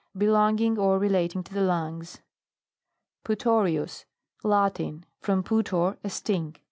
Belonging 0.17 0.79
or 0.79 0.97
relating 0.97 1.43
to 1.43 1.53
the 1.53 1.61
lungs. 1.61 2.21
PUTORIUS. 3.23 4.05
Latin. 4.43 5.05
From 5.19 5.43
putor, 5.43 5.97
a 6.03 6.09
stink. 6.09 6.59